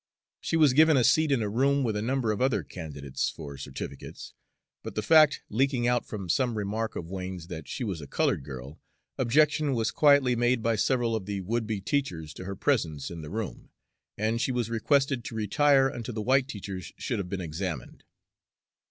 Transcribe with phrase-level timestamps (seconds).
[0.39, 3.55] She was given a seat in a room with a number of other candidates for
[3.55, 4.33] certificates,
[4.81, 8.43] but the fact leaking out from some remark of Wain's that she was a colored
[8.43, 8.79] girl,
[9.19, 13.21] objection was quietly made by several of the would be teachers to her presence in
[13.21, 13.69] the room,
[14.17, 18.03] and she was requested to retire until the white teachers should have been examined.